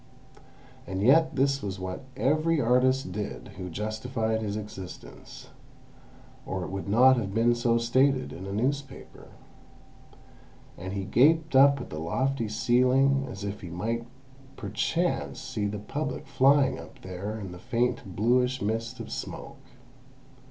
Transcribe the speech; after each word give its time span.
And 0.87 1.03
yet 1.03 1.35
this 1.35 1.61
was 1.61 1.79
what 1.79 2.03
every 2.17 2.59
artist 2.59 3.11
did 3.11 3.49
who 3.57 3.69
justified 3.69 4.41
his 4.41 4.57
existence—or 4.57 6.63
it 6.63 6.71
would 6.71 6.89
not 6.89 7.17
have 7.17 7.35
been 7.35 7.53
so 7.53 7.77
stated 7.77 8.33
in 8.33 8.47
a 8.47 8.51
newspaper. 8.51 9.27
And 10.75 10.93
he 10.93 11.05
gaped 11.05 11.55
up 11.55 11.79
at 11.79 11.91
the 11.91 11.99
lofty 11.99 12.49
ceiling, 12.49 13.27
as 13.29 13.43
if 13.43 13.61
he 13.61 13.69
might 13.69 14.07
perchance 14.55 15.39
see 15.39 15.67
the 15.67 15.77
Public 15.77 16.25
flying 16.25 16.79
up 16.79 16.99
there 17.03 17.37
in 17.39 17.51
the 17.51 17.59
faint 17.59 18.15
bluish 18.15 18.59
mist 18.59 18.99
of 18.99 19.11
smoke. 19.11 19.61